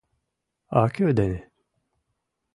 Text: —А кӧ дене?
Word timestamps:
—А 0.79 0.81
кӧ 0.95 1.07
дене? 1.19 1.39